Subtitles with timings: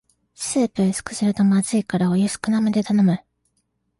[0.33, 3.19] スープ薄くするとまずいからお湯少なめで頼む